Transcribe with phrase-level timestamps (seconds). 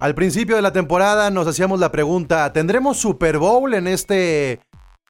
[0.00, 4.60] Al principio de la temporada nos hacíamos la pregunta, ¿tendremos Super Bowl en este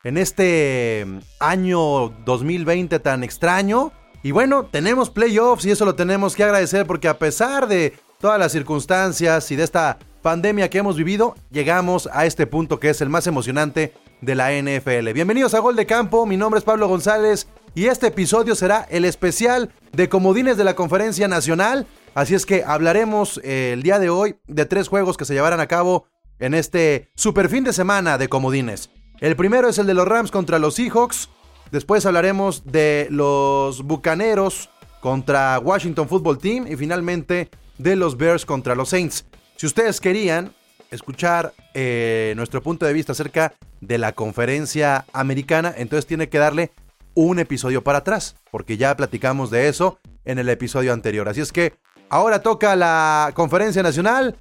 [0.02, 3.92] en este mm, año 2020 tan extraño?
[4.24, 8.40] Y bueno, tenemos playoffs y eso lo tenemos que agradecer porque a pesar de todas
[8.40, 13.00] las circunstancias y de esta pandemia que hemos vivido, llegamos a este punto que es
[13.00, 15.12] el más emocionante de la NFL.
[15.12, 17.46] Bienvenidos a Gol de Campo, mi nombre es Pablo González
[17.76, 21.86] y este episodio será el especial de comodines de la Conferencia Nacional.
[22.14, 25.60] Así es que hablaremos eh, el día de hoy de tres juegos que se llevarán
[25.60, 26.06] a cabo
[26.40, 28.90] en este super fin de semana de comodines.
[29.20, 31.28] El primero es el de los Rams contra los Seahawks.
[31.70, 38.74] Después hablaremos de los Bucaneros contra Washington Football Team y finalmente de los Bears contra
[38.74, 39.26] los Saints.
[39.56, 40.52] Si ustedes querían
[40.90, 46.72] escuchar eh, nuestro punto de vista acerca de la conferencia americana, entonces tiene que darle
[47.14, 51.28] un episodio para atrás, porque ya platicamos de eso en el episodio anterior.
[51.28, 51.74] Así es que
[52.10, 54.36] ahora toca la conferencia nacional.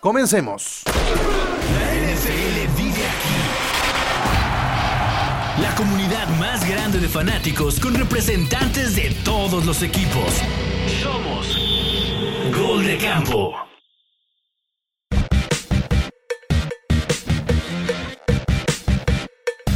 [0.00, 0.82] Comencemos.
[5.60, 10.40] La comunidad más grande de fanáticos con representantes de todos los equipos.
[11.02, 11.58] Somos
[12.56, 13.54] Gol de Campo.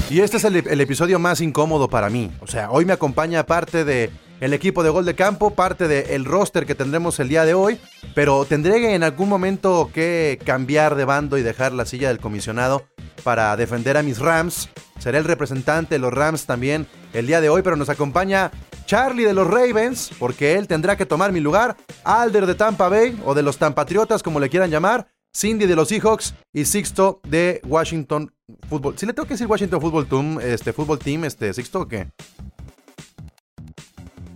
[0.08, 2.30] Y este es el, el, episodio más incómodo para mí.
[2.40, 4.12] O sea, hoy me acompaña parte de
[4.44, 7.80] el equipo de gol de campo, parte del roster que tendremos el día de hoy,
[8.14, 12.84] pero tendré en algún momento que cambiar de bando y dejar la silla del comisionado
[13.22, 14.68] para defender a mis Rams.
[14.98, 18.50] Seré el representante de los Rams también el día de hoy, pero nos acompaña
[18.84, 23.18] Charlie de los Ravens, porque él tendrá que tomar mi lugar, Alder de Tampa Bay
[23.24, 27.62] o de los Tampatriotas, como le quieran llamar, Cindy de los Seahawks y Sixto de
[27.64, 28.30] Washington
[28.68, 28.98] Football.
[28.98, 32.08] Si le tengo que decir Washington Football Team, este Football Team, este Sixto o qué?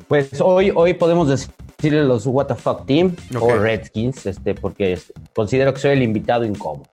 [0.08, 3.38] Pues hoy, hoy podemos decirle los What the Fuck Team okay.
[3.40, 4.98] o Redskins, este, porque
[5.34, 6.88] considero que soy el invitado incómodo.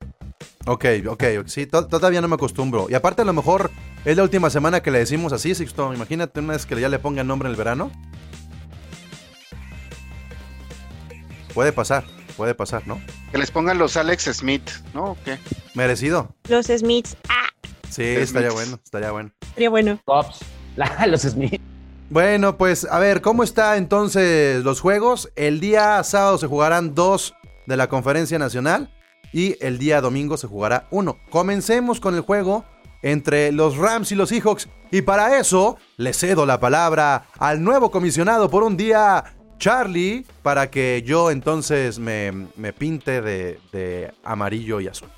[0.68, 2.88] Ok, ok, sí, todavía no me acostumbro.
[2.90, 3.72] Y aparte a lo mejor
[4.04, 5.94] es la última semana que le decimos así, Sixto.
[5.94, 7.92] Imagínate una vez que ya le pongan nombre en el verano.
[11.54, 12.04] Puede pasar,
[12.36, 13.00] puede pasar, ¿no?
[13.32, 15.12] Que les pongan los Alex Smith, ¿no?
[15.12, 15.38] ¿O qué?
[15.74, 16.36] Merecido.
[16.50, 17.16] Los Smiths.
[17.30, 17.48] Ah.
[17.90, 19.32] Sí, estaría bueno, estaría bueno.
[19.42, 20.00] Estaría bueno.
[20.06, 20.40] Tops.
[21.08, 21.62] los Smith.
[22.10, 25.32] Bueno, pues a ver, ¿cómo está entonces los juegos?
[25.36, 27.34] El día sábado se jugarán dos
[27.66, 28.94] de la conferencia nacional
[29.34, 31.18] y el día domingo se jugará uno.
[31.32, 32.64] Comencemos con el juego
[33.02, 37.90] entre los Rams y los Seahawks y para eso le cedo la palabra al nuevo
[37.90, 39.24] comisionado por un día,
[39.58, 45.10] Charlie, para que yo entonces me, me pinte de, de amarillo y azul.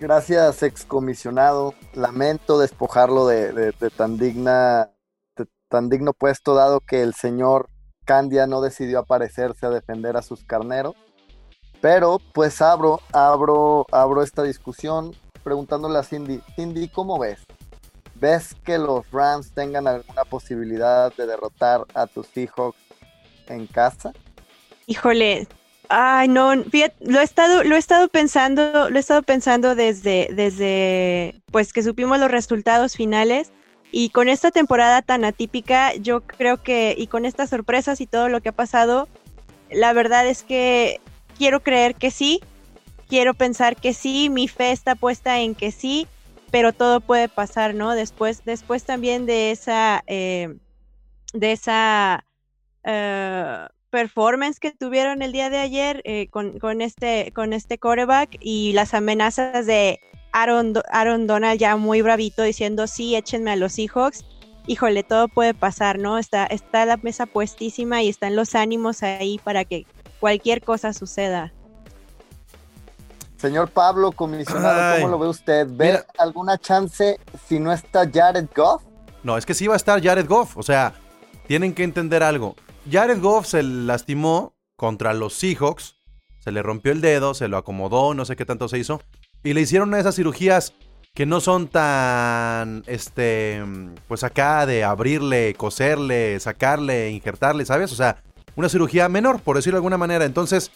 [0.00, 1.74] Gracias, excomisionado.
[1.92, 4.90] Lamento despojarlo de, tan digna,
[5.36, 7.68] de tan digno puesto, dado que el señor
[8.04, 10.94] Candia no decidió aparecerse a defender a sus carneros.
[11.80, 17.40] Pero pues abro, abro, abro esta discusión preguntándole a Cindy, Cindy, ¿cómo ves?
[18.14, 22.78] ¿Ves que los Rams tengan alguna posibilidad de derrotar a tus Seahawks
[23.46, 24.12] en casa?
[24.86, 25.46] Híjole,
[25.90, 31.40] Ay, no, lo he estado, lo he estado pensando, lo he estado pensando desde, desde,
[31.50, 33.52] pues que supimos los resultados finales
[33.90, 38.28] y con esta temporada tan atípica, yo creo que, y con estas sorpresas y todo
[38.28, 39.08] lo que ha pasado,
[39.70, 41.00] la verdad es que
[41.38, 42.40] quiero creer que sí,
[43.08, 46.06] quiero pensar que sí, mi fe está puesta en que sí,
[46.50, 47.94] pero todo puede pasar, ¿no?
[47.94, 50.54] Después, después también de esa, eh,
[51.32, 52.24] de esa,
[52.84, 58.36] uh, performance que tuvieron el día de ayer eh, con, con, este con este coreback
[58.40, 60.00] y las amenazas de
[60.32, 64.24] Aaron, Aaron Donald ya muy bravito diciendo sí, échenme a los Seahawks.
[64.66, 66.18] Híjole, todo puede pasar, ¿no?
[66.18, 69.86] Está, está la mesa puestísima y están los ánimos ahí para que
[70.20, 71.52] cualquier cosa suceda.
[73.38, 75.66] Señor Pablo, comisionado, Ay, ¿cómo lo ve usted?
[75.70, 78.82] ¿Ve mira, alguna chance si no está Jared Goff?
[79.22, 80.56] No, es que sí va a estar Jared Goff.
[80.56, 80.92] O sea,
[81.46, 82.56] tienen que entender algo.
[82.90, 85.96] Jared Goff se lastimó contra los Seahawks,
[86.38, 89.00] se le rompió el dedo, se lo acomodó, no sé qué tanto se hizo,
[89.42, 90.72] y le hicieron esas cirugías
[91.14, 93.62] que no son tan, este,
[94.06, 97.92] pues acá de abrirle, coserle, sacarle, injertarle, ¿sabes?
[97.92, 98.22] O sea,
[98.56, 100.24] una cirugía menor, por decirlo de alguna manera.
[100.24, 100.70] Entonces,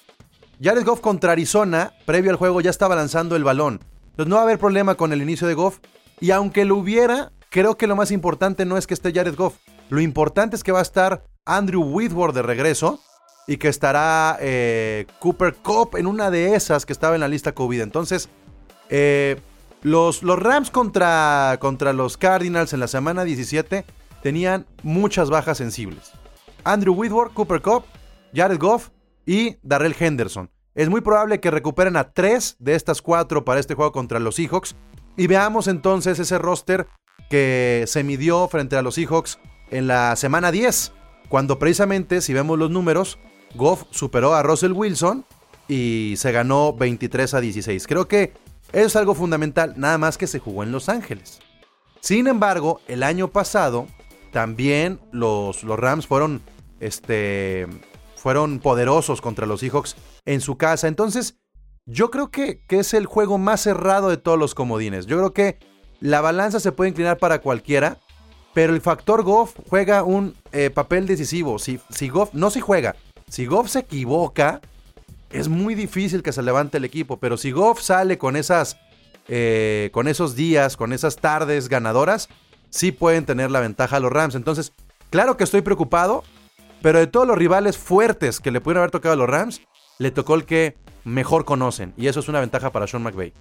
[0.61, 3.81] Jared Goff contra Arizona, previo al juego, ya estaba lanzando el balón.
[4.11, 5.79] Entonces no va a haber problema con el inicio de Goff.
[6.21, 9.57] Y aunque lo hubiera, creo que lo más importante no es que esté Jared Goff.
[9.89, 13.01] Lo importante es que va a estar Andrew Whitworth de regreso
[13.47, 17.53] y que estará eh, Cooper Cup en una de esas que estaba en la lista
[17.53, 17.81] COVID.
[17.81, 18.29] Entonces,
[18.89, 19.41] eh,
[19.83, 23.85] los, los, Rams contra, contra los Cardinals en la semana 17
[24.23, 26.13] tenían muchas bajas sensibles.
[26.65, 27.85] Andrew Whitworth, Cooper Cup,
[28.33, 28.91] Jared Goff
[29.27, 30.51] y Darrell Henderson.
[30.75, 34.37] Es muy probable que recuperen a tres de estas cuatro para este juego contra los
[34.37, 34.77] Seahawks.
[35.17, 36.87] Y veamos entonces ese roster
[37.29, 39.39] que se midió frente a los Seahawks
[39.71, 40.93] en la semana 10.
[41.33, 43.19] Cuando precisamente, si vemos los números,
[43.55, 45.25] Goff superó a Russell Wilson
[45.67, 47.87] y se ganó 23 a 16.
[47.87, 48.35] Creo que
[48.71, 51.41] es algo fundamental, nada más que se jugó en Los Ángeles.
[52.01, 53.87] Sin embargo, el año pasado
[54.31, 56.43] también los, los Rams fueron,
[56.81, 57.67] este,
[58.15, 59.97] fueron poderosos contra los Seahawks
[60.27, 60.87] en su casa.
[60.87, 61.39] Entonces,
[61.87, 65.07] yo creo que, que, es el juego más cerrado de todos los comodines.
[65.07, 65.59] Yo creo que
[65.99, 68.01] la balanza se puede inclinar para cualquiera,
[68.55, 71.59] pero el factor Goff juega un eh, papel decisivo.
[71.59, 72.97] Si, si Goff, no si juega,
[73.29, 74.61] si Goff se equivoca,
[75.31, 78.77] es muy difícil que se levante el equipo, pero si Goff sale con esas,
[79.29, 82.29] eh, con esos días, con esas tardes ganadoras,
[82.69, 84.35] sí pueden tener la ventaja a los Rams.
[84.35, 84.73] Entonces,
[85.11, 86.25] claro que estoy preocupado,
[86.83, 89.63] pero de todos los rivales fuertes que le pudieron haber tocado a los Rams,
[89.99, 93.33] le tocó el que mejor conocen, y eso es una ventaja para Sean McVay.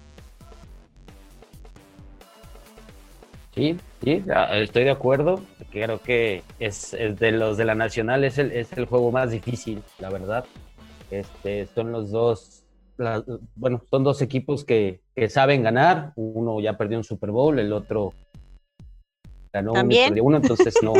[3.54, 5.42] Sí, sí, estoy de acuerdo.
[5.70, 9.82] Creo que es, de los de la Nacional, es el, es el juego más difícil,
[9.98, 10.44] la verdad.
[11.10, 12.62] Este, son los dos,
[13.54, 16.12] bueno, son dos equipos que, saben ganar.
[16.16, 18.14] Uno ya perdió un Super Bowl, el otro
[19.52, 20.18] ganó ¿También?
[20.22, 20.94] uno, entonces no,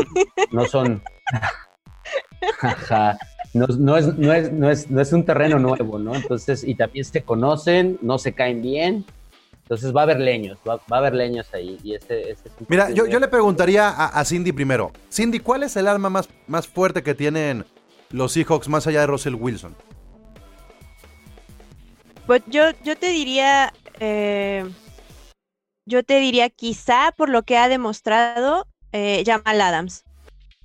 [0.51, 1.01] no son.
[3.55, 6.13] no, no, es, no, es, no, es, no es un terreno nuevo, ¿no?
[6.13, 9.05] Entonces, y también se conocen, no se caen bien.
[9.73, 11.79] Entonces va a haber leños, va, a haber leños ahí.
[11.83, 14.91] Y este, este Mira, yo, yo, le preguntaría a, Cindy primero.
[15.11, 17.65] Cindy, ¿cuál es el arma más, más fuerte que tienen
[18.11, 19.75] los Seahawks más allá de Russell Wilson?
[22.27, 24.63] Pues yo, yo te diría, eh,
[25.87, 30.03] yo te diría quizá por lo que ha demostrado eh, Jamal Adams.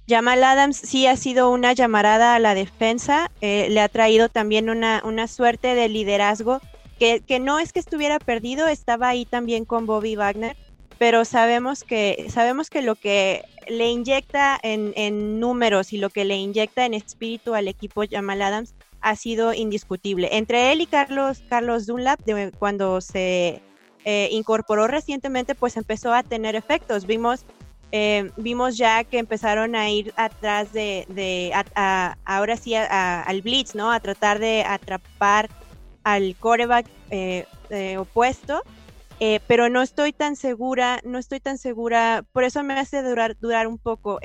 [0.07, 4.69] Jamal Adams sí ha sido una llamarada a la defensa, eh, le ha traído también
[4.69, 6.61] una, una suerte de liderazgo
[6.99, 10.57] que, no es que estuviera perdido, estaba ahí también con Bobby Wagner,
[10.99, 16.37] pero sabemos que, sabemos que lo que le inyecta en, números y lo que le
[16.37, 20.29] inyecta en espíritu al equipo Jamal Adams ha sido indiscutible.
[20.33, 22.21] Entre él y Carlos, Carlos Dunlap,
[22.59, 23.63] cuando se
[24.05, 27.07] eh, incorporó recientemente, pues empezó a tener efectos.
[27.07, 27.45] Vimos,
[27.93, 31.53] eh, vimos ya que empezaron a ir atrás de, de
[32.25, 33.93] ahora sí, al blitz, ¿no?
[33.93, 35.49] A tratar de atrapar
[36.05, 37.47] al coreback eh,
[37.99, 38.63] opuesto.
[39.47, 43.67] pero no estoy tan segura, no estoy tan segura, por eso me hace durar, durar
[43.67, 44.21] un poco.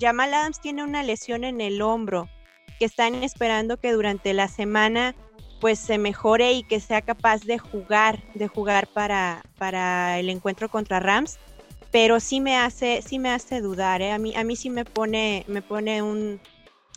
[0.00, 2.28] Jamal Adams tiene una lesión en el hombro,
[2.78, 5.14] que están esperando que durante la semana
[5.60, 10.68] pues se mejore y que sea capaz de jugar, de jugar para, para el encuentro
[10.68, 11.38] contra Rams.
[11.90, 14.12] Pero sí me hace, sí me hace dudar, ¿eh?
[14.12, 16.38] a mí, a mí sí me pone, me pone un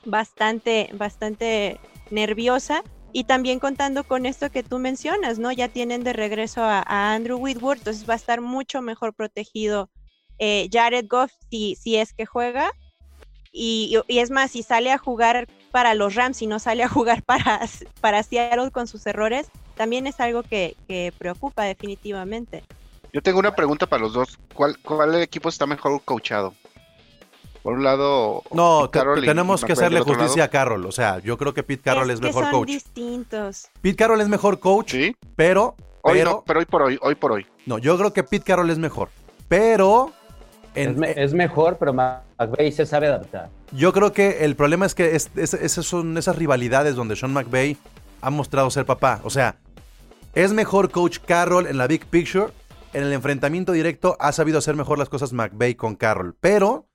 [0.05, 1.79] bastante, bastante
[2.09, 2.83] nerviosa.
[3.13, 5.51] Y también contando con esto que tú mencionas, ¿no?
[5.51, 9.89] Ya tienen de regreso a, Andrew Whitworth, entonces va a estar mucho mejor protegido
[10.39, 12.71] eh, Jared Goff si, si es que juega.
[13.51, 16.89] Y, y, es más, si sale a jugar para los Rams y no sale a
[16.89, 17.61] jugar para,
[17.99, 20.75] para Seattle con sus errores, también es algo que,
[21.17, 22.63] preocupa definitivamente.
[23.13, 24.37] Yo tengo una pregunta para los dos.
[24.53, 26.53] ¿Cuál, cuál equipo está mejor coachado?
[27.63, 30.85] Por un lado, no, tenemos que hacerle justicia a Carroll.
[30.85, 32.67] O sea, yo creo que Pete Carroll es, mejor son coach.
[32.67, 33.67] distintos.
[33.81, 35.15] Pete Carroll es mejor coach, ¿Sí?
[35.36, 37.45] pero, hoy no, pero hoy por hoy, hoy por hoy.
[37.67, 39.09] No, yo creo que Pete Carroll es mejor.
[39.47, 40.12] Pero
[40.74, 43.50] es, mejor, pero McVay se sabe adaptar.
[43.71, 47.77] Yo creo que el problema es que esas son esas rivalidades donde Sean McVay
[48.21, 49.19] ha mostrado ser papá.
[49.24, 49.57] O sea,
[50.33, 52.47] es mejor coach Carroll en la big picture.
[52.93, 56.36] En el enfrentamiento directo ha sabido hacer mejor las cosas McVay con Carroll.
[56.39, 56.86] Pero,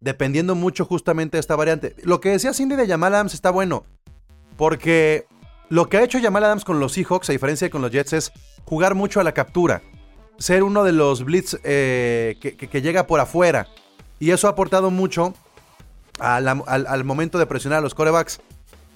[0.00, 1.94] dependiendo mucho justamente de esta variante.
[2.02, 3.84] Lo que decía Cindy de Jamal Adams está bueno.
[4.56, 5.26] Porque
[5.68, 8.12] lo que ha hecho Jamal Adams con los Seahawks, a diferencia de con los Jets,
[8.12, 8.32] es
[8.64, 9.82] jugar mucho a la captura
[10.38, 13.68] ser uno de los blitz eh, que, llega por afuera.
[14.18, 15.34] Y eso ha aportado mucho
[16.18, 18.40] al, momento de presionar a los corebacks.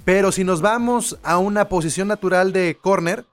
[0.05, 3.27] Pero si nos vamos a una posición natural de corner,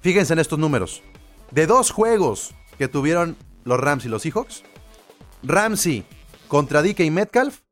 [0.00, 1.02] fíjense en estos números.
[1.50, 4.62] De dos juegos que tuvieron los Rams y los Seahawks,
[5.42, 6.04] Ramsey
[6.54, 7.62] contra DK Metcalf,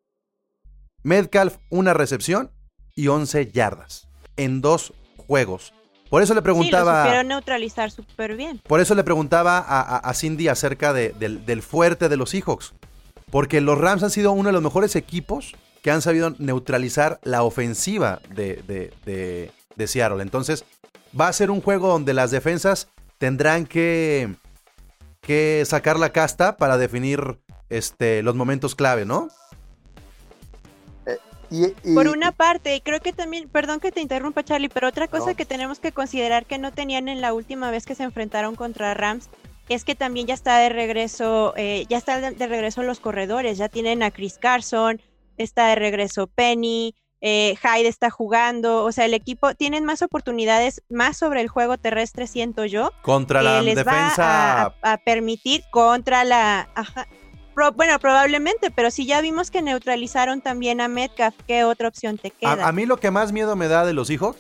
[1.04, 2.50] Metcalf una recepción
[2.96, 5.72] y 11 yardas en dos juegos.
[6.10, 7.04] Por eso le preguntaba.
[7.04, 8.60] Sí, lo neutralizar súper bien.
[8.66, 12.74] Por eso le preguntaba a, Cindy acerca del, fuerte de los Seahawks.
[13.30, 17.44] Porque los Rams han sido uno de los mejores equipos que han sabido neutralizar la
[17.44, 18.64] ofensiva de,
[19.76, 20.24] de, Seattle.
[20.24, 20.64] Entonces,
[21.18, 24.34] va a ser un juego donde las defensas tendrán que,
[25.20, 27.38] que sacar la casta para definir
[27.76, 29.28] este, los momentos clave, ¿no?
[31.94, 35.34] Por una parte, y creo que también, perdón que te interrumpa Charlie, pero otra cosa
[35.34, 38.94] que tenemos que considerar que no tenían en la última vez que se enfrentaron contra
[38.94, 39.28] Rams
[39.68, 43.68] es que también ya está de regreso, eh, ya está de, regreso los corredores, ya
[43.68, 45.00] tienen a Chris Carson,
[45.36, 50.82] está de regreso Penny, eh, Hyde está jugando, o sea, el equipo tienen más oportunidades,
[50.88, 52.90] más sobre el juego terrestre, siento yo.
[53.02, 54.74] Contra la les defensa.
[54.84, 56.68] Va a, permitir contra la.
[57.74, 62.30] Bueno, probablemente, pero si ya vimos que neutralizaron también a Metcalf, ¿qué otra opción te
[62.30, 62.66] queda?
[62.66, 64.36] A, mí lo que más miedo me da de los hijos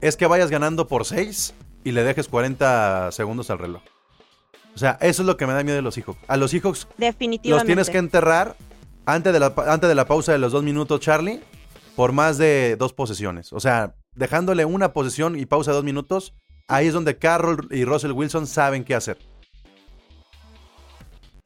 [0.00, 3.82] es que vayas ganando por 6 y le dejes 40 segundos al reloj.
[4.74, 6.16] O sea, eso es lo que me da miedo de los hijos.
[6.28, 7.50] A los hijos Definitivamente.
[7.50, 8.56] los tienes que enterrar
[9.04, 11.40] antes de la, antes de la pausa de los dos minutos, Charlie
[11.94, 13.52] por más de dos posesiones.
[13.52, 16.34] O sea, dejándole una posesión y pausa de dos minutos,
[16.68, 19.18] ahí es donde Carroll y Russell Wilson saben qué hacer.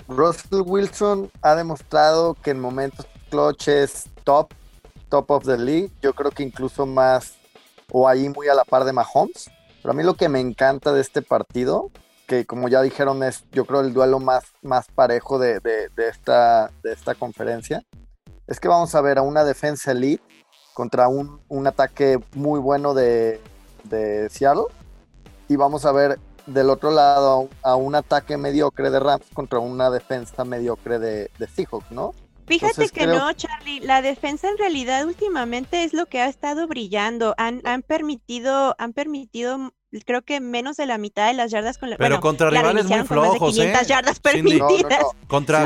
[0.09, 3.69] Russell Wilson ha demostrado que en momentos clutch
[4.25, 4.53] top,
[5.09, 5.91] top of the league.
[6.03, 7.35] Yo creo que incluso más
[7.91, 9.51] o ahí muy a la par de Mahomes.
[9.83, 11.91] Pero a mí lo que me encanta de este partido,
[12.27, 15.61] que como ya dijeron es yo creo el duelo más, más parejo de,
[15.97, 17.85] esta, de esta conferencia,
[18.47, 20.23] es que vamos a ver a una defensa elite
[20.75, 23.41] contra un, ataque muy bueno de,
[24.31, 24.65] Seattle.
[25.49, 29.91] Y vamos a ver del otro lado a un ataque mediocre de Rams contra una
[29.91, 32.15] defensa mediocre de, Seahawks, ¿no?
[32.47, 37.35] Fíjate que no, Charlie, la defensa en realidad últimamente es lo que ha estado brillando.
[37.39, 39.73] Han, han permitido, han permitido
[40.05, 43.03] creo que menos de la mitad de las yardas con la Pero contra rivales muy
[43.05, 43.73] flojos, ¿eh?
[43.87, 45.05] yardas permitidas.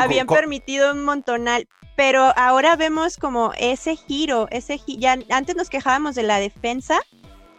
[0.01, 6.15] Habían permitido un montonal, pero ahora vemos como ese giro, ese ya antes nos quejábamos
[6.15, 7.01] de la defensa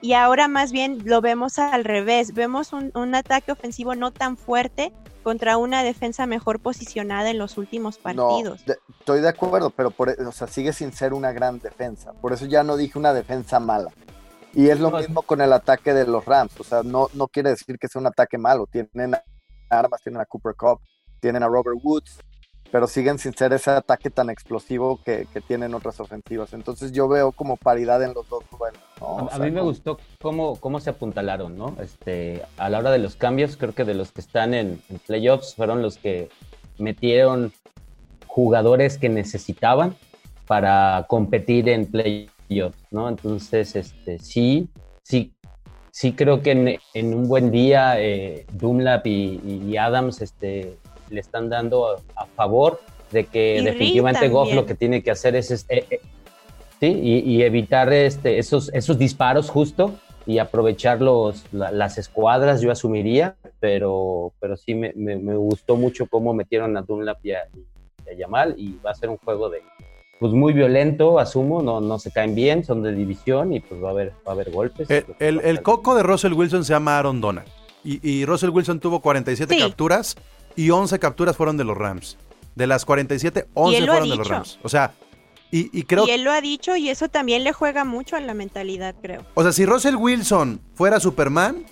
[0.02, 4.92] y ahora más bien lo vemos al revés, vemos un, ataque ofensivo no tan fuerte
[5.24, 8.64] contra una defensa mejor posicionada en los últimos partidos.
[9.00, 12.14] estoy de acuerdo, pero por, o sea, sigue sin ser una gran defensa.
[12.14, 13.92] Por eso ya no dije una defensa mala.
[14.54, 16.60] Y es lo mismo con el ataque de los Rams.
[16.60, 18.68] O sea, no, no quiere decir que sea un ataque malo.
[18.68, 19.16] Tienen
[19.70, 20.82] armas, tienen a Cooper Cup,
[21.20, 22.20] tienen a Robert Woods,
[22.72, 26.54] pero siguen sin ser ese ataque tan explosivo que, tienen otras ofensivas.
[26.54, 28.44] Entonces yo veo como paridad en los dos
[29.32, 31.76] A, mí me gustó cómo, cómo se apuntalaron, ¿no?
[31.82, 35.00] Este, a la hora de los cambios, creo que de los que están en, en
[35.00, 36.30] playoffs fueron los que
[36.78, 37.52] metieron
[38.28, 39.96] jugadores que necesitaban
[40.48, 42.32] para competir en playoffs
[42.92, 43.10] ¿no?
[43.10, 44.70] Entonces, este, sí,
[45.04, 45.34] sí,
[45.92, 50.78] sí creo que en, un buen día eh, Dunlap y, Adams este,
[51.12, 55.52] le están dando a, favor de que definitivamente Goff lo que tiene que hacer es,
[55.52, 56.00] eh, eh,
[56.80, 59.94] sí, y, evitar este, esos, esos disparos justo
[60.26, 64.92] y aprovechar los, las escuadras, yo asumiría, pero, pero sí me,
[65.36, 67.48] gustó mucho cómo metieron a Dunlap y a,
[68.06, 69.62] y a Yamal y va a ser un juego de,
[70.22, 73.88] pues muy violento, asumo, no, no se caen bien, son de división y pues va
[73.88, 74.88] a haber, va a haber golpes.
[75.20, 77.48] El, coco de Russell Wilson se llama Aaron Donald
[77.84, 80.16] y, Russell Wilson tuvo 47 capturas
[80.56, 82.18] y 11 capturas fueron de los Rams.
[82.56, 84.60] De las 47, 11 fueron de los Rams.
[84.64, 84.94] O sea,
[85.52, 86.06] y, y, creo...
[86.08, 89.26] Y él lo ha dicho y eso también le juega mucho a la mentalidad, creo.
[89.34, 91.66] O sea, si Russell Wilson fuera Superman,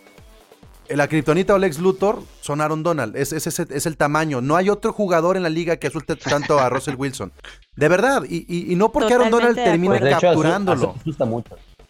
[0.89, 3.15] la Kryptonita o Lex Luthor son Aaron Donald.
[3.15, 4.41] Es, es, es, el tamaño.
[4.41, 7.31] No hay otro jugador en la liga que asuste tanto a Russell Wilson.
[7.75, 8.23] De verdad.
[8.27, 10.95] Y, no porque Aaron Donald termine pues, capturándolo.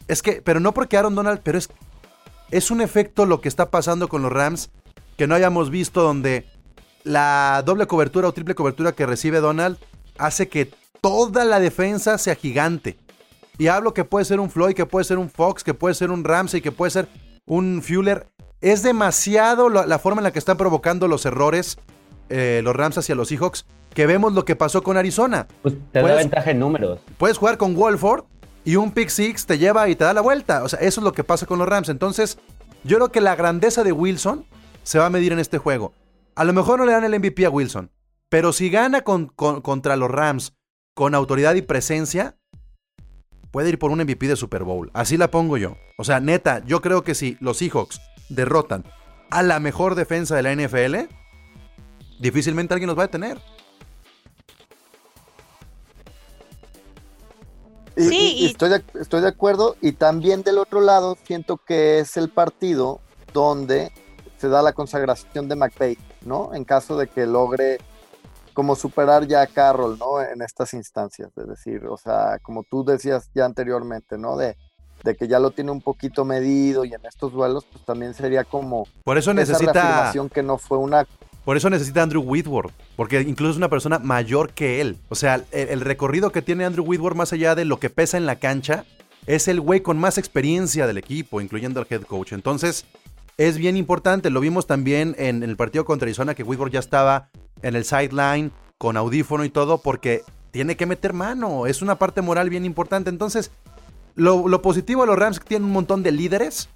[0.07, 1.69] Es que, pero no porque Aaron Donald, pero es,
[2.51, 4.69] es un efecto lo que está pasando con los Rams
[5.17, 6.45] que no hayamos visto donde
[7.03, 9.77] la doble cobertura o triple cobertura que recibe Donald
[10.17, 12.97] hace que toda la defensa sea gigante.
[13.57, 16.11] Y hablo que puede ser un Floyd, que puede ser un Fox, que puede ser
[16.11, 17.07] un Ramsey, que puede ser
[17.45, 18.27] un Fuller
[18.61, 21.77] es demasiado la, forma en la que están provocando los errores
[22.29, 25.47] eh, los Rams hacia los Seahawks que vemos lo que pasó con Arizona.
[25.63, 26.99] Pues te da ventaja en números.
[27.17, 28.25] Puedes jugar con Wolford
[28.63, 30.63] y un pick six te lleva y te da la vuelta.
[30.63, 31.89] O sea, eso es lo que pasa con los Rams.
[31.89, 32.37] Entonces,
[32.83, 34.45] yo creo que la grandeza de Wilson
[34.83, 35.93] se va a medir en este juego.
[36.39, 37.91] A lo mejor no le dan el MVP a Wilson,
[38.29, 40.53] pero si gana contra los Rams
[40.95, 42.37] con autoridad y presencia,
[43.51, 44.89] puede ir por un MVP de Super Bowl.
[44.93, 45.75] Así la pongo yo.
[45.97, 48.85] O sea, neta, yo creo que si los Seahawks derrotan
[49.29, 51.13] a la mejor defensa de la NFL,
[52.21, 53.37] difícilmente alguien nos va a detener.
[57.97, 59.75] sí, estoy, de, estoy de acuerdo.
[59.81, 63.01] Y también del otro lado, siento que es el partido
[63.33, 63.91] donde
[64.37, 66.53] se da la consagración de McVay, ¿no?
[66.53, 67.79] En caso de que logre
[68.53, 70.21] como superar ya a Carroll, ¿no?
[70.21, 74.35] En estas instancias, es decir, o sea, como tú decías ya anteriormente, ¿no?
[74.35, 74.57] De,
[75.03, 78.43] de que ya lo tiene un poquito medido y en estos duelos, pues también sería
[78.43, 81.07] como por eso necesita que no fue una
[81.45, 84.97] Por eso necesita Andrew Whitworth, porque incluso es una persona mayor que él.
[85.07, 88.17] O sea, el, el recorrido que tiene Andrew Whitworth más allá de lo que pesa
[88.17, 88.83] en la cancha,
[89.25, 92.33] es el güey con más experiencia del equipo, incluyendo al head coach.
[92.33, 92.85] Entonces,
[93.39, 94.29] es bien importante.
[94.29, 97.29] Lo vimos también en, el partido contra Arizona, que Whitworth ya estaba
[97.61, 101.65] en el sideline con audífono y todo, porque tiene que meter mano.
[101.65, 103.09] Es una parte moral bien importante.
[103.09, 103.51] Entonces,
[104.15, 106.67] lo, positivo de los Rams es que tienen un montón de líderes.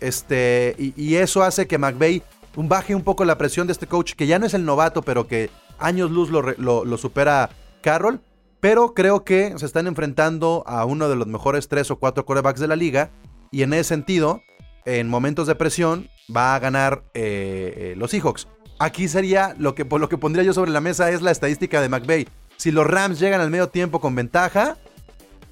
[0.00, 2.24] Este, y, eso hace que McVeigh
[2.56, 5.28] baje un poco la presión de este coach, que ya no es el novato, pero
[5.28, 8.20] que años luz lo, lo supera Carroll.
[8.58, 12.58] Pero creo que se están enfrentando a uno de los mejores tres o cuatro corebacks
[12.58, 13.12] de la liga.
[13.52, 14.42] Y en ese sentido,
[14.88, 18.48] en momentos de presión, va a ganar eh, eh, los Seahawks.
[18.78, 21.82] Aquí sería lo que, por lo que pondría yo sobre la mesa es la estadística
[21.82, 22.26] de McVeigh.
[22.56, 24.78] Si los Rams llegan al medio tiempo con ventaja,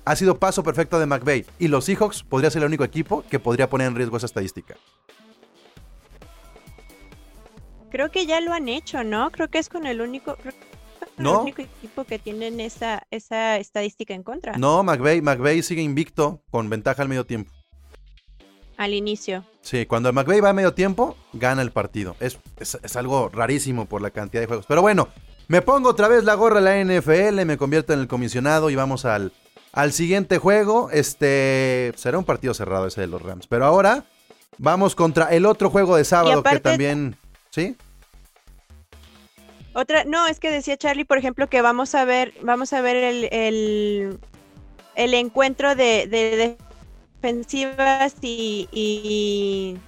[0.07, 1.45] ha sido paso perfecto de McVeigh.
[1.59, 4.75] Y los Seahawks podría ser el único equipo que podría poner en riesgo esa estadística.
[7.91, 9.31] Creo que ya lo han hecho, ¿no?
[9.31, 10.39] Creo que es con el único,
[11.19, 11.35] ¿No?
[11.35, 14.57] el único equipo que tienen esa, esa estadística en contra.
[14.57, 17.53] No, McVeigh, sigue invicto con ventaja al medio tiempo.
[18.77, 19.45] Al inicio.
[19.63, 22.15] Sí, cuando McVeigh va a medio tiempo, gana el partido.
[22.21, 24.67] Es, es, algo rarísimo por la cantidad de juegos.
[24.67, 25.09] Pero bueno,
[25.49, 28.77] me pongo otra vez la gorra de la NFL, me convierto en el comisionado y
[28.77, 29.33] vamos al,
[29.73, 30.91] al siguiente juego.
[30.91, 33.47] Este será un partido cerrado ese de los Rams.
[33.47, 34.05] Pero ahora
[34.59, 37.17] vamos contra el otro juego de sábado que también.
[37.51, 37.77] ¿Sí?
[39.75, 42.97] Otra, no, es que decía Charlie, por ejemplo, que vamos a ver, vamos a ver
[42.97, 44.19] el,
[44.95, 46.57] el, encuentro de,
[47.27, 49.79] defensivas y,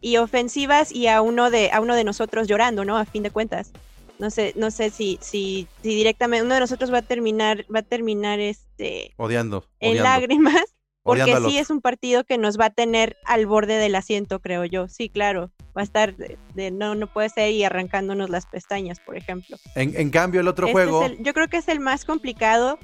[0.00, 2.98] y, ofensivas y a uno de a uno de nosotros llorando, ¿no?
[2.98, 3.72] A fin de cuentas.
[4.18, 7.80] No sé, no sé si, si, si directamente uno de nosotros va a terminar, va
[7.80, 10.62] a terminar este odiando, en lágrimas.
[11.04, 14.64] Porque sí es un partido que nos va a tener al borde del asiento, creo
[14.64, 14.86] yo.
[14.86, 15.50] Sí, claro.
[15.76, 19.56] Va a estar de, no, no puede ser y arrancándonos las pestañas, por ejemplo.
[19.74, 21.08] En, cambio, el otro este juego.
[21.18, 22.78] yo creo que es el más complicado.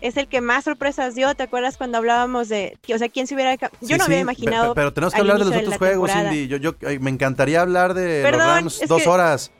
[0.00, 1.34] Es el que más sorpresas dio.
[1.34, 2.78] ¿Te acuerdas cuando hablábamos de.
[2.94, 3.56] O sea, quién se hubiera.
[3.80, 4.74] Yo no había imaginado.
[4.74, 6.48] Pero, tenemos que hablar de los otros juegos, Cindy.
[6.48, 9.50] Yo, yo, me encantaría hablar de los Rams dos horas.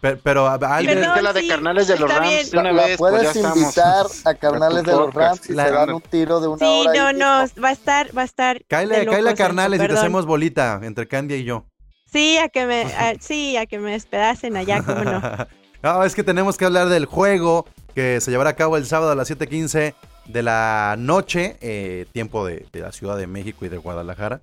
[0.00, 1.02] Pero, alguien.
[1.02, 4.84] es que la de carnales de los Rams, una vez, pues puedes invitar a carnales
[4.84, 6.92] de los Rams y se dan un tiro de una sí, hora.
[6.92, 8.62] Sí, no, no, va a estar, va a estar.
[8.68, 11.66] Cáile, a carnales y te hacemos bolita entre Candy y yo.
[12.12, 12.86] Sí, a que me,
[13.20, 15.22] sí, a que me despedacen allá, cómo no.
[15.82, 19.10] no, es que tenemos que hablar del juego que se llevará a cabo el sábado
[19.10, 19.94] a las 7:15
[20.26, 24.40] de la noche, eh, tiempo de, de, la Ciudad de México y de Guadalajara.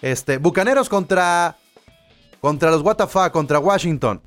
[0.00, 1.54] Este, Bucaneros contra
[2.40, 4.22] contra los WTF, contra Washington.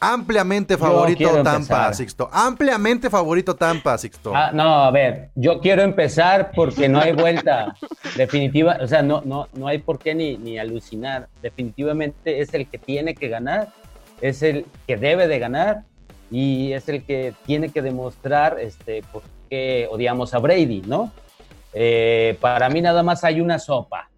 [0.00, 2.28] Ampliamente favorito Tampa, Sixto.
[2.32, 4.34] Ampliamente favorito Tampa, Sixto.
[4.34, 7.72] Ah, no, a ver, yo quiero empezar porque no hay vuelta
[8.16, 11.28] definitiva, o sea, no, no, no hay por qué ni, ni alucinar.
[11.40, 13.68] Definitivamente es el que tiene que ganar,
[14.20, 15.84] es el que debe de ganar
[16.30, 21.12] y es el que tiene que demostrar este, por qué odiamos a Brady, ¿no?
[21.72, 24.10] Eh, para mí nada más hay una sopa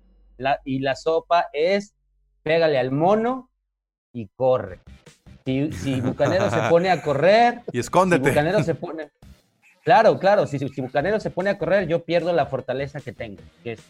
[0.64, 1.94] y la sopa es
[2.42, 3.50] pégale al mono
[4.12, 4.80] y corre.
[5.44, 7.60] Si, Bucanero se pone a correr.
[7.72, 8.28] Y escóndete.
[8.28, 9.10] Bucanero se pone.
[9.82, 10.46] Claro, claro.
[10.46, 13.80] Si, si Bucanero se pone a correr, yo pierdo la fortaleza que tengo, que es,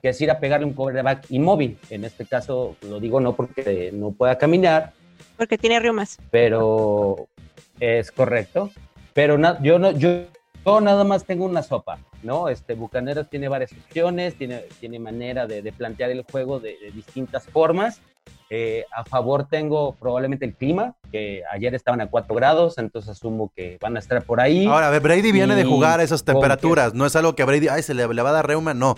[0.00, 1.78] que es ir a pegarle un coverback inmóvil.
[1.90, 4.92] En este caso, lo digo no porque no pueda caminar.
[5.36, 6.18] Porque tiene reumas.
[6.30, 7.28] Pero
[7.80, 8.70] es correcto.
[9.12, 10.24] Pero yo no, yo,
[10.80, 12.48] nada más tengo una sopa, ¿no?
[12.48, 18.00] Este Bucaneros tiene varias opciones, tiene, tiene manera de, plantear el juego de distintas formas
[18.48, 23.50] eh, a favor tengo probablemente el clima, que ayer estaban a 4 grados, entonces asumo
[23.54, 24.66] que van a estar por ahí.
[24.66, 27.82] Ahora, Brady viene de jugar a esas temperaturas, no es algo que a Brady, ay,
[27.82, 28.96] se le, va a dar reuma, no.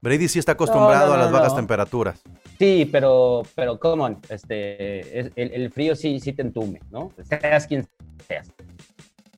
[0.00, 2.20] Brady sí está acostumbrado a las bajas temperaturas.
[2.58, 7.12] Sí, pero, pero, come on, este, el, frío sí, sí te entume, ¿no?
[7.22, 7.86] Seas quien
[8.26, 8.50] seas.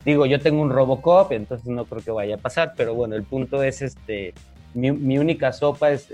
[0.04, 3.24] Digo, yo tengo un Robocop, entonces no creo que vaya a pasar, pero bueno, el
[3.24, 4.32] punto es, este,
[4.72, 6.08] mi, única sopa es,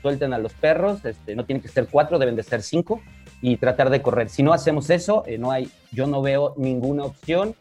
[0.00, 3.02] suelten a los perros, este, no tienen que ser cuatro, deben de ser cinco
[3.42, 4.28] y tratar de correr.
[4.28, 7.54] Si no hacemos eso, eh, no hay, yo no veo ninguna opción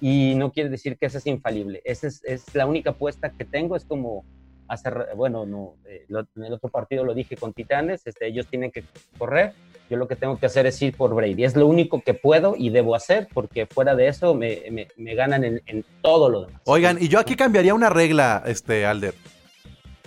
[0.00, 1.80] y no quiere decir que esa es infalible.
[1.84, 4.24] Esa es, la única apuesta que tengo, es como
[4.68, 8.70] hacer, bueno, no, eh, en el otro partido lo dije con Titanes, este, ellos tienen
[8.70, 8.84] que
[9.18, 9.52] correr,
[9.90, 11.44] yo lo que tengo que hacer es ir por Brady.
[11.44, 15.44] Es lo único que puedo y debo hacer, porque fuera de eso me, me, ganan
[15.44, 16.62] en, en, todo lo demás.
[16.64, 19.14] Oigan, y yo aquí cambiaría una regla, este, Alder.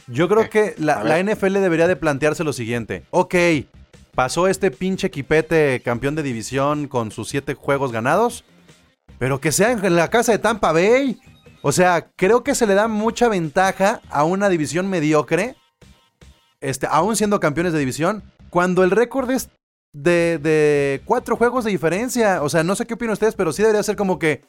[0.07, 3.03] Yo creo que la, NFL debería de plantearse lo siguiente.
[3.11, 3.35] Ok,
[4.15, 8.45] pasó este pinche equipete campeón de división con sus siete juegos ganados,
[9.19, 11.19] pero que sea en la casa de Tampa Bay.
[11.61, 15.55] O sea, creo que se le da mucha ventaja a una división mediocre,
[16.61, 19.49] este, aún siendo campeones de división, cuando el récord es
[19.93, 22.41] de, cuatro juegos de diferencia.
[22.43, 24.45] O sea, no sé qué opinan ustedes, pero sí debería ser como que,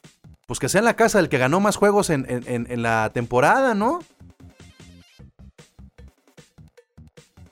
[0.46, 3.74] pues que sea en la casa el que ganó más juegos en- en la temporada,
[3.74, 4.00] ¿no?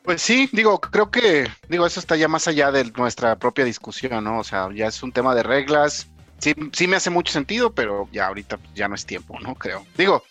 [0.02, 4.22] Pues sí, digo, creo que, digo, eso está ya más allá de nuestra propia discusión,
[4.22, 4.38] ¿no?
[4.38, 6.06] O sea, ya es un tema de reglas.
[6.38, 9.54] Sí, sí me hace mucho sentido, pero ya ahorita ya no es tiempo, ¿no?
[9.54, 9.86] Creo.
[9.96, 10.22] Digo,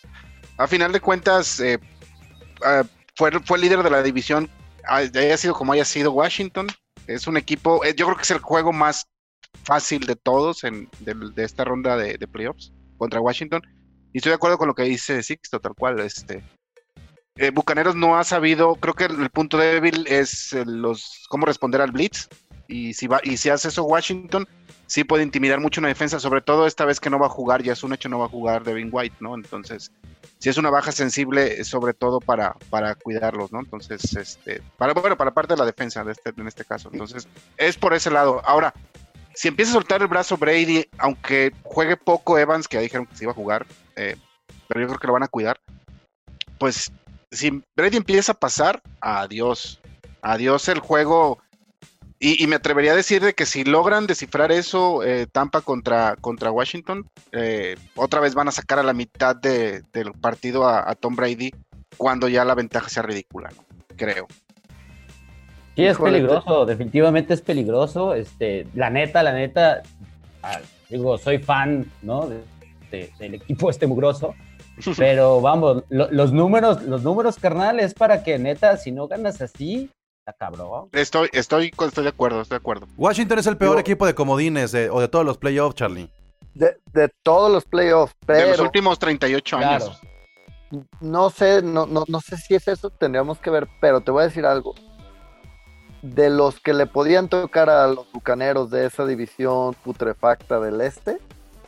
[0.58, 1.80] a final de cuentas, eh,
[2.64, 2.84] ah,
[3.16, 4.50] fue, fue líder de la división,
[4.88, 6.68] haya sido como haya sido Washington.
[7.08, 9.08] Es un equipo, eh, yo creo que es el juego más
[9.64, 13.62] fácil de todos en, de, esta ronda de, playoffs contra Washington.
[14.14, 16.00] Y estoy de acuerdo con lo que dice Sixto, tal cual.
[16.00, 16.44] Este,
[17.38, 21.82] eh, Bucaneros no ha sabido, creo que el punto débil es eh, los cómo responder
[21.82, 22.28] al blitz.
[22.68, 24.48] Y si va, y si hace eso Washington,
[24.88, 27.64] sí puede intimidar mucho una defensa, sobre todo esta vez que no va a jugar,
[27.64, 29.36] ya es un hecho, no va a jugar Devin White, ¿no?
[29.36, 29.92] Entonces,
[30.40, 33.60] si es una baja sensible, eh, sobre todo para, para cuidarlos, ¿no?
[33.60, 36.90] Entonces, este, para, bueno, para parte de la defensa de este, en este caso.
[36.92, 38.42] Entonces, es por ese lado.
[38.46, 38.74] Ahora,
[39.34, 43.16] si empieza a soltar el brazo Brady, aunque juegue poco Evans, que ya dijeron que
[43.16, 44.16] se iba a jugar, eh,
[44.68, 45.60] pero yo creo que lo van a cuidar,
[46.58, 46.92] pues
[47.32, 49.80] si Brady empieza a pasar, adiós.
[50.22, 51.40] Adiós el juego.
[52.26, 56.16] Y, y me atrevería a decir de que si logran descifrar eso, eh, Tampa contra,
[56.16, 60.90] contra Washington, eh, otra vez van a sacar a la mitad de- del partido a,
[60.90, 61.54] a Tom Brady
[61.98, 63.64] cuando ya la ventaja sea ridícula, ¿no?
[63.96, 64.26] creo.
[65.76, 68.16] Sí, es Híjole, peligroso, definitivamente es peligroso.
[68.16, 69.84] Este, la neta, la neta,
[70.42, 70.60] ah,
[70.90, 72.28] digo, soy fan, ¿no?
[72.28, 72.42] De-
[72.90, 74.34] de- del equipo este mugroso.
[74.98, 79.92] Pero vamos, lo- los números, los números carnales para que neta, si no ganas así,
[80.34, 80.90] cabrón.
[80.92, 82.88] Estoy, estoy, estoy de acuerdo, estoy de acuerdo.
[82.98, 86.10] Washington es el peor Yo- equipo de comodines de- o de todos los playoffs, Charlie.
[86.54, 89.86] De, de todos los playoffs, De los pero últimos 38 Claro.
[89.86, 90.02] años.
[91.00, 94.24] no sé, no, no, no sé si es eso, tendríamos que ver, pero te voy
[94.24, 94.74] a decir algo.
[96.02, 101.20] De los que le podían tocar a los bucaneros de esa división putrefacta del este,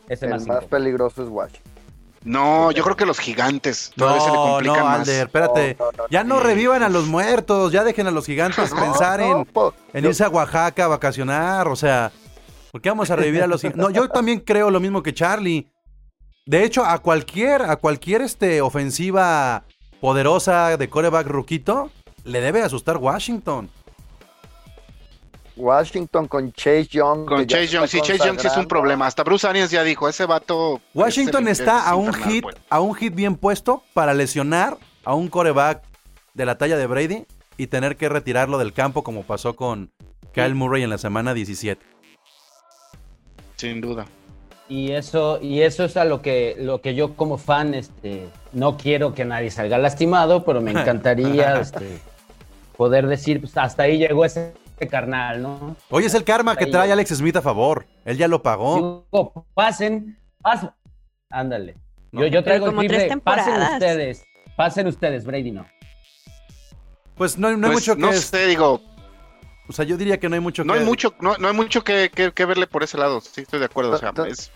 [0.10, 1.72] el más peligroso es Washington.
[2.24, 5.08] No, yo creo que los gigantes todavía se le No, complican no, más.
[5.08, 5.76] Espérate.
[5.80, 6.44] No, no, no, Ya no sí.
[6.44, 10.04] revivan a los muertos, ya dejen a los gigantes no, pensar no, en, po- en
[10.04, 12.12] yo- irse a Oaxaca a vacacionar, o sea,
[12.72, 13.82] ¿por qué vamos a revivir a los gigantes?
[13.82, 15.68] No, yo también creo lo mismo que Charlie.
[16.46, 19.64] De hecho, a cualquier, a cualquier este, ofensiva
[20.00, 21.92] poderosa de coreback ruquito,
[22.24, 23.70] le debe asustar Washington.
[25.58, 27.26] Washington con Chase Young.
[27.26, 29.08] Con Chase se Young, está sí, Chase Young sí es un problema.
[29.08, 30.82] Hasta Bruce Arians ya dijo, ese vato...
[30.94, 32.56] Washington está es a un hit, pues.
[32.70, 35.84] a un hit bien puesto para lesionar a un coreback
[36.34, 37.26] de la talla de Brady
[37.58, 39.92] y tener que retirarlo del campo como pasó con
[40.34, 41.84] Kyle Murray en la semana 17.
[43.56, 44.06] Sin duda.
[44.70, 48.78] Y eso, y eso es a lo que, lo que yo como fan, este, no
[48.78, 52.00] quiero que nadie salga lastimado, pero me encantaría este,
[52.76, 54.54] poder decir, pues hasta ahí llegó ese
[54.86, 55.76] carnal, ¿no?
[55.90, 56.92] Oye, es el karma que trae.
[56.92, 57.88] Alex Smith a favor.
[58.06, 59.08] Él ya lo pagó.
[59.12, 60.70] Digo, pasen, pasen.
[61.32, 61.76] Ándale.
[62.12, 62.22] No.
[62.22, 64.24] Yo, yo traigo el tres triple, pasen ustedes,
[64.56, 65.66] pasen ustedes, Brady no.
[67.16, 68.02] Pues no, no hay Pues, mucho que...
[68.02, 68.82] no es- sé, digo,
[69.68, 70.80] O sea, yo diría que no hay mucho no que...
[70.80, 73.20] hay mucho, no, no hay mucho que, que- que verle por ese lado.
[73.22, 73.92] Sí, estoy de acuerdo.
[73.94, 74.52] O sea, es-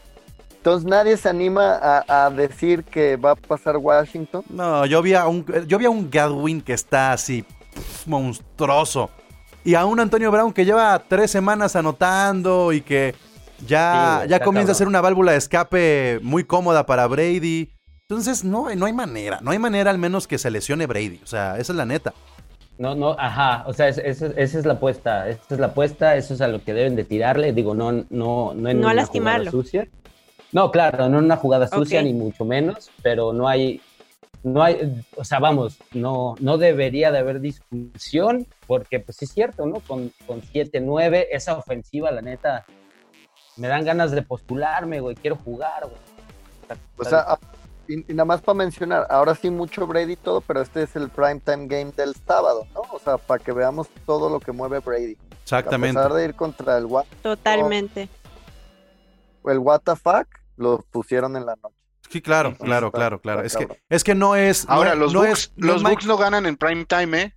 [0.58, 4.44] Entonces nadie se anima a, a decir que va a pasar Washington.
[4.50, 7.44] No, yo vi a un, yo vi a un Gadwin que está así
[8.06, 9.10] monstruoso.
[9.64, 13.14] Y a un Antonio Brown que lleva tres semanas anotando y que
[13.68, 17.72] ya, Sí, ya comienza a ser una válvula de escape muy cómoda para Brady.
[18.10, 19.40] Entonces, no, no hay manera.
[19.42, 21.20] No hay manera al menos que se lesione Brady.
[21.24, 22.14] O sea, esa es la neta.
[22.80, 26.16] No, no, ajá, o sea, es- es- esa es la apuesta, esa es la apuesta,
[26.16, 29.06] eso es a lo que deben de tirarle, digo, no, no, no en No una
[29.06, 29.88] jugada sucia.
[30.52, 33.80] No, claro, no en una jugada sucia, ni mucho menos, pero no hay,
[34.44, 39.66] no hay, o sea, vamos, no, no debería de haber discusión, porque pues es cierto,
[39.66, 39.80] ¿no?
[39.82, 42.66] Con, con 7-9, esa ofensiva, la neta,
[43.58, 46.78] me dan ganas de postularme, güey, quiero jugar, güey.
[46.98, 47.40] O sea, a-
[47.88, 50.96] y, y nada más para mencionar, ahora sí mucho Brady y todo, pero este es
[50.96, 52.82] el primetime game del sábado, ¿no?
[52.94, 55.18] O sea, para que veamos todo lo que mueve Brady.
[55.44, 56.00] Exactamente.
[56.00, 58.08] A pesar de ir contra el, Wa- Totalmente.
[59.46, 60.06] el WTF,
[60.58, 61.76] lo pusieron en la noche.
[62.12, 63.42] Sí, claro, Entonces, claro, está- claro, claro.
[63.44, 64.68] está Es que, es que no es.
[64.68, 66.58] no Ahora, es- los no Bucks, es- no los es Mike- Bucks no ganan en
[66.58, 67.34] prime time, ¿eh?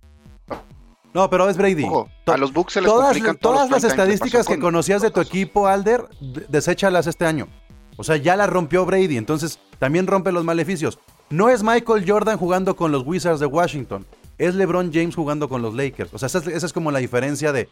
[1.13, 1.85] No, pero es Brady.
[1.85, 5.01] Ojo, a los Bucks se les todas, complican todos todas las estadísticas que con- conocías
[5.01, 6.03] de tu equipo, Alder,
[6.49, 7.47] deséchalas este año.
[7.95, 10.99] O sea, ya las rompió Brady, entonces también rompe los maleficios.
[11.29, 14.05] No es Michael Jordan jugando con los Wizards de Washington,
[14.37, 16.13] es LeBron James jugando con los Lakers.
[16.13, 17.69] O sea, esa es, esa es como la diferencia de,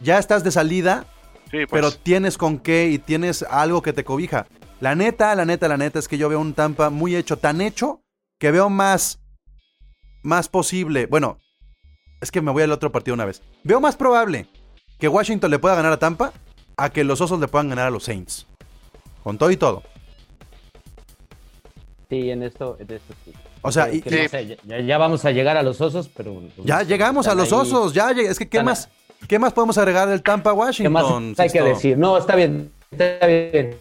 [0.00, 1.04] ya estás de salida,
[1.50, 4.46] Sí, pues, pero tienes con qué y tienes algo que te cobija.
[4.80, 7.60] La neta, la neta, la neta es que yo veo un Tampa muy hecho, tan
[7.60, 8.02] hecho,
[8.38, 9.20] que veo más,
[10.22, 11.06] más posible.
[11.06, 11.38] Bueno,
[12.20, 13.42] es que me voy al otro partido una vez.
[13.64, 14.46] Veo más probable
[14.98, 16.32] que Washington le pueda ganar a Tampa
[16.76, 18.46] a que los Osos le puedan ganar a los Saints.
[19.22, 19.82] Con todo y todo.
[22.10, 23.32] Sí, en esto, en esto sí.
[23.62, 26.34] O sea, y- no sé, ya, ya vamos a llegar a los osos, pero...
[26.34, 27.58] pues, ya llegamos a los ahí.
[27.58, 27.92] Osos.
[27.94, 28.88] Ya, es que ¿qué más,
[29.26, 30.92] ¿qué más podemos agregar del Tampa a ¿Qué Washington?
[31.30, 31.98] más hay que decir?
[31.98, 33.76] No, está bien, está bien.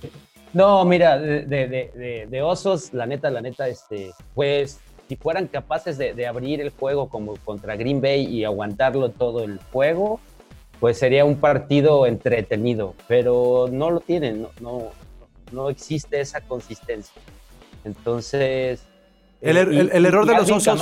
[0.56, 5.48] No, mira, de, de- de- de- osos, la neta, la neta, este, pues, si fueran
[5.48, 10.22] capaces de, abrir el juego como contra Green Bay y aguantarlo todo el juego,
[10.80, 14.84] pues sería un partido entretenido, pero no lo tienen, no, no,
[15.52, 17.22] no existe esa consistencia.
[17.84, 18.82] Entonces...
[19.42, 20.80] El er- y- el- el error de los Osos-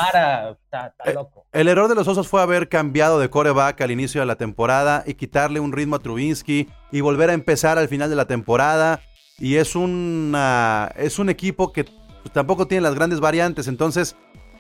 [1.05, 1.15] Eh.
[1.51, 5.03] El error de los Osos fue haber cambiado de coreback al inicio de la temporada
[5.07, 9.01] y quitarle un ritmo a Trubinsky y volver a empezar al final de la temporada.
[9.39, 11.85] Y es, una, es un equipo que
[12.31, 14.15] tampoco tiene las grandes variantes, entonces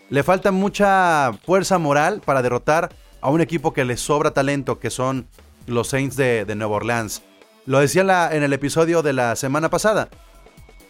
[0.09, 2.89] le falta mucha fuerza moral para derrotar
[3.21, 5.27] a un equipo que le sobra talento, que son
[5.65, 7.21] los Saints de, de Nueva Orleans.
[7.65, 10.09] Lo decía en el episodio de la semana pasada.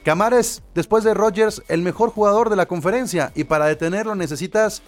[0.03, 4.81] Camara es, después de Rodgers, el mejor jugador de la conferencia y para detenerlo necesitas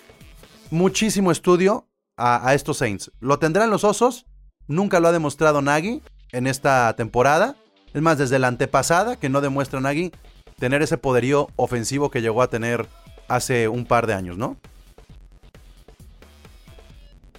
[0.71, 3.12] muchísimo estudio a, a estos Saints.
[3.19, 4.25] ¿Lo tendrán los Osos?
[4.67, 7.55] Nunca lo ha demostrado Nagy en esta temporada.
[7.95, 10.12] Es más, desde la antepasada que no demuestra Nagy
[10.60, 12.88] tener ese poderío ofensivo que llegó a tener
[13.29, 14.58] hace un par de años, ¿no?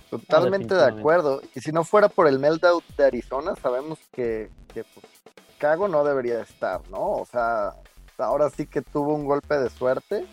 [0.08, 1.42] Totalmente de acuerdo.
[1.54, 5.04] Y si no fuera por el meltdown de Arizona, sabemos que, que pues,
[5.52, 7.02] Chicago no debería estar, ¿no?
[7.02, 7.74] O sea,
[8.16, 10.26] ahora sí que tuvo un golpe de suerte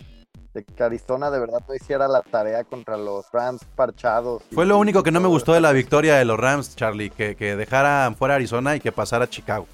[0.54, 4.44] de que Arizona de verdad no hiciera la tarea contra los Rams parchados.
[4.54, 7.36] Fue lo único que no me gustó de la victoria de los Rams, Charlie, que,
[7.36, 9.68] que dejaran fuera Arizona y que pasara a Chicago.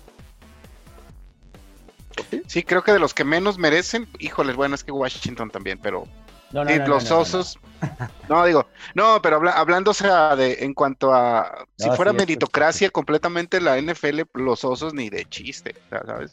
[2.47, 6.05] Sí, creo que de los que menos merecen, híjoles, bueno, es que Washington también, pero
[6.51, 7.59] No, no, sí, no, no, los osos.
[8.27, 12.17] No, digo, no, pero habla- hablando, o sea, de en cuanto a si fuera sí,
[12.17, 16.31] es que- meritocracia completamente la NFL, los osos ni de chiste, ¿sabes?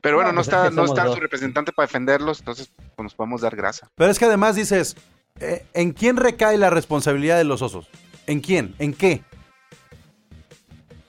[0.00, 1.14] Pero bueno, No, pues es está, que no está dos.
[1.14, 3.88] su representante para defenderlos, entonces pues, nos podemos dar grasa.
[3.96, 4.96] Pero es que además dices,
[5.40, 7.88] eh, ¿en quién recae la responsabilidad de los Osos?
[8.26, 8.74] ¿En quién?
[8.78, 9.22] ¿En qué?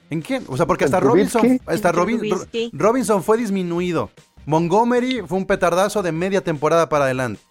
[0.09, 0.45] ¿En quién?
[0.47, 2.21] O sea, porque ¿En hasta Robinson, hasta En Robin-
[2.73, 4.09] Robinson fue disminuido.
[4.45, 7.41] Montgomery fue un petardazo de media temporada para adelante.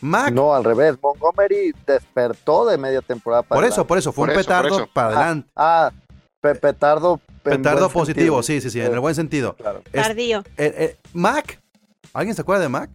[0.00, 0.96] Mac, No, al revés.
[1.02, 3.88] Montgomery despertó de media temporada para por eso, adelante.
[3.88, 5.48] por eso, fue Por un eso, petardo para adelante.
[5.56, 5.90] Ah,
[6.40, 7.20] pe- petardo.
[7.42, 8.60] Petardo positivo, sentido.
[8.60, 9.56] sí, sí, sí, en el buen sentido.
[9.56, 9.82] Claro.
[9.92, 10.40] Es- Tardío.
[10.56, 11.60] eh, eh, Mac,
[12.14, 12.90] ¿alguien se acuerda de Mac?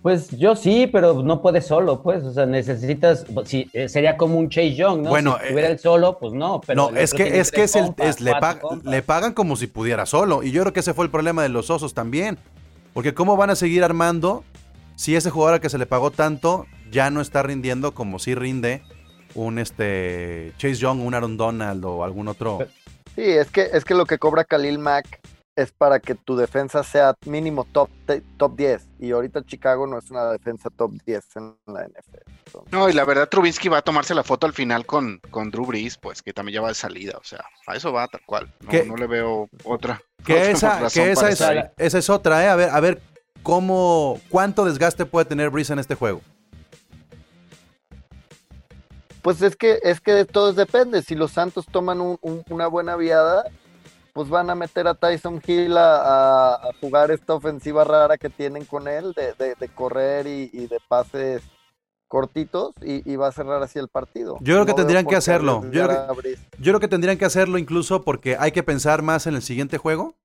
[0.00, 4.38] Pues yo sí, pero no puede solo, pues, o sea, necesitas, sí, eh, sería como
[4.38, 5.10] un Chase Young, ¿no?
[5.10, 7.64] Bueno, si estuviera eh, él solo, pues no, pero no, el es que es que
[7.64, 8.90] es el compas, es- le, cuatro pag- compas.
[8.90, 11.50] le pagan como si pudiera solo y yo creo que ese fue el problema de
[11.50, 12.38] los Osos también,
[12.94, 14.42] porque cómo van a seguir armando
[14.96, 18.34] si ese jugador al que se le pagó tanto ya no está rindiendo como si
[18.34, 18.82] rinde
[19.34, 22.60] un este Chase Young, un Aaron Donald o algún otro.
[23.14, 25.20] Sí, es que, es que lo que cobra Khalil Mack
[25.58, 27.90] es para que tu defensa sea mínimo top,
[28.36, 28.88] top 10.
[29.00, 32.30] Y ahorita Chicago no es una defensa top 10 en la NFL.
[32.46, 35.50] Entonces, No, y la verdad, Trubinsky va a tomarse la foto al final con, con
[35.50, 38.20] Drew Brees, pues que también ya va de salida, o sea, a eso va tal
[38.24, 38.52] cual.
[38.60, 40.00] No, no le veo otra.
[40.24, 41.40] Que otra esa, que esa es,
[41.76, 42.48] esa es otra, ¿eh?
[42.48, 43.02] A ver, a ver
[43.42, 46.20] cómo, cuánto desgaste puede tener Breeze en este juego.
[49.22, 51.02] Pues es que, es que de todo depende.
[51.02, 53.44] Si los Santos toman un- un- una buena viada,
[54.18, 58.88] pues van a meter a Tyson Hill a, jugar esta ofensiva rara que tienen con
[58.88, 61.40] él, de, de- de correr y, y de pases
[62.08, 64.36] cortitos, y, y va a cerrar así el partido.
[64.40, 65.62] Yo creo que tendrían que hacerlo.
[65.70, 66.16] Yo creo.
[66.58, 70.16] Yo que tendrían que hacerlo incluso porque hay que pensar más en el siguiente juego.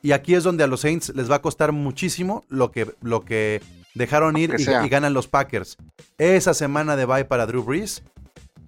[0.00, 3.24] Y aquí es donde a los Saints les va a costar muchísimo lo que, lo
[3.24, 3.60] que
[3.96, 5.76] dejaron ir que y, y ganan los Packers.
[6.18, 8.04] Esa semana de bye para Drew Brees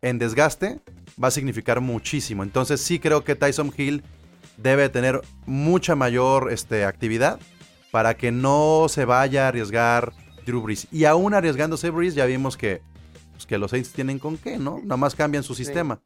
[0.02, 0.80] en desgaste
[1.22, 2.42] va a significar muchísimo.
[2.42, 4.02] Entonces sí creo que Tyson Hill
[4.56, 7.38] debe tener mucha mayor este, actividad
[7.90, 10.12] para que no se vaya a arriesgar
[10.44, 10.86] Drew Brees.
[10.92, 12.82] Y aún arriesgándose Brees ya vimos que,
[13.32, 14.78] pues, que los Saints tienen con qué, ¿no?
[14.82, 16.00] Nada más cambian su sistema.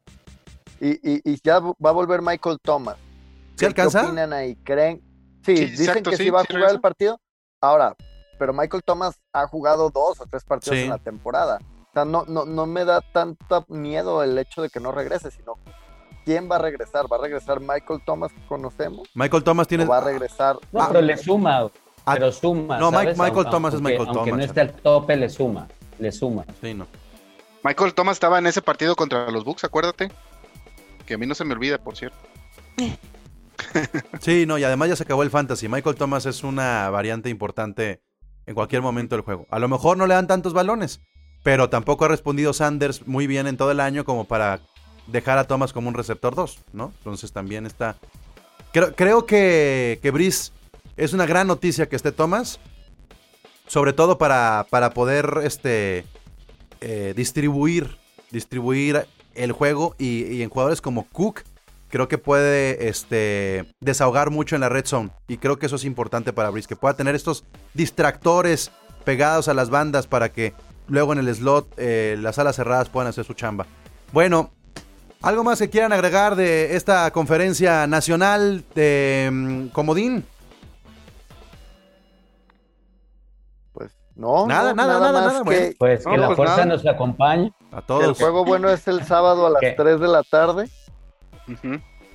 [0.79, 2.97] Y, y- y ya va a volver Michael Thomas.
[3.55, 4.01] ¿Se alcanza?
[4.01, 4.55] ¿Qué opinan ahí?
[4.63, 5.01] ¿Creen?
[5.45, 7.19] Sí, Sí, dicen exacto, que sí, sí, va a jugar el partido.
[7.61, 7.95] Ahora,
[8.39, 10.83] pero Michael Thomas ha jugado dos o tres partidos Sí.
[10.85, 11.59] en la temporada.
[11.89, 15.29] O sea, no, no, no me da tanto miedo el hecho de que no regrese,
[15.29, 15.57] sino
[16.25, 17.05] quién va a regresar.
[17.11, 19.07] ¿Va a regresar Michael Thomas que conocemos?
[19.13, 19.83] Michael Thomas tiene...
[19.85, 20.57] ¿O va a regresar?
[20.71, 20.87] No, Ah.
[20.89, 21.69] pero le suma,
[22.05, 22.77] Ah, pero suma.
[22.79, 22.91] no.
[22.91, 25.67] Michael Aunque- Thomas es aunque- Michael Aunque no Thomas, esté al tope, le suma,
[25.99, 26.45] le suma.
[26.61, 26.87] Sí, no.
[27.63, 30.11] Michael Thomas estaba en ese partido contra los Bucks, acuérdate.
[31.05, 32.17] Que a mí no se me olvida, por cierto.
[34.19, 35.67] Sí, no, y además ya se acabó el fantasy.
[35.67, 38.01] Michael Thomas es una variante importante
[38.45, 39.45] en cualquier momento del juego.
[39.51, 41.01] A lo mejor no le dan tantos balones,
[41.43, 44.59] pero tampoco ha respondido Sanders muy bien en todo el año como para
[45.07, 46.93] dejar a Thomas como un receptor 2, ¿no?
[46.99, 47.97] Entonces también está...
[48.71, 50.51] Creo, creo que, que Brice
[50.97, 52.59] es una gran noticia que esté Thomas,
[53.67, 56.05] sobre todo para, para poder este,
[56.81, 57.97] eh, distribuir,
[58.31, 61.41] distribuir el juego y, en jugadores como Cook,
[61.89, 65.11] creo que puede este, desahogar mucho en la red zone.
[65.27, 68.71] Y creo que eso es importante para Brice, que pueda tener estos distractores
[69.05, 70.53] pegados a las bandas para que
[70.87, 73.65] luego en el slot eh, las alas cerradas puedan hacer su chamba.
[74.11, 74.51] Bueno,
[75.21, 80.25] ¿algo más que quieran agregar de esta conferencia nacional de mm, Comodín?
[83.73, 84.47] Pues no.
[84.47, 85.75] Nada, no, nada, nada, más nada, que bueno.
[85.77, 86.65] Pues que No, la pues fuerza nada.
[86.65, 87.53] nos acompañe.
[87.71, 88.17] A el todos.
[88.17, 89.73] juego bueno es el sábado a las ¿Qué?
[89.77, 90.69] 3 de la tarde.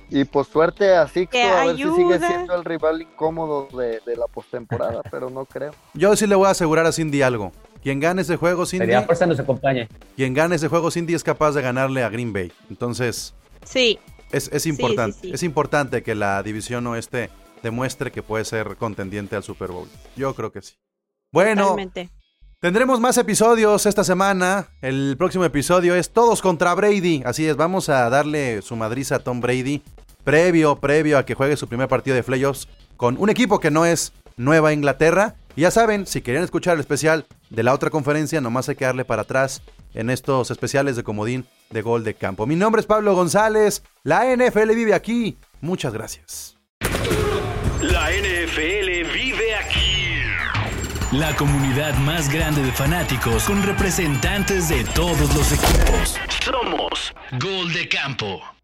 [0.09, 3.99] Y pues suerte a Sixto ¡Que a ver si sigue siendo el rival incómodo de,
[4.05, 5.73] de la postemporada, pero no creo.
[5.93, 7.51] Yo sí le voy a asegurar a Cindy algo.
[7.83, 9.87] Quien gane ese juego, Cindy, fuerza nos acompañe.
[10.15, 12.51] quien gane ese juego, Cindy es capaz de ganarle a Green Bay.
[12.69, 13.33] Entonces,
[13.65, 13.99] Sí,
[14.31, 15.17] es, es sí, importante.
[15.21, 15.31] sí.
[15.33, 17.29] Es importante que la división oeste
[17.63, 19.87] demuestre que puede ser contendiente al Super Bowl.
[20.15, 20.75] Yo creo que sí.
[21.31, 22.09] Bueno, totalmente.
[22.59, 24.67] tendremos más episodios esta semana.
[24.81, 27.23] El próximo episodio es Todos contra Brady.
[27.25, 29.81] Así es, vamos a darle su madriza a Tom Brady.
[30.23, 33.85] Previo, previo a que juegue su primer partido de playoffs con un equipo que no
[33.85, 35.35] es Nueva Inglaterra.
[35.57, 38.85] Y ya saben, si querían escuchar el especial de la otra conferencia, nomás hay que
[38.85, 39.63] darle para atrás
[39.95, 42.45] en estos especiales de comodín de gol de campo.
[42.45, 43.81] Mi nombre es Pablo González.
[44.03, 45.35] La NFL vive aquí.
[45.59, 46.57] Muchas gracias.
[47.81, 50.21] La NFL vive aquí.
[51.11, 56.19] La comunidad más grande de fanáticos con representantes de todos los equipos.
[56.45, 58.56] Somos Gol de Campo.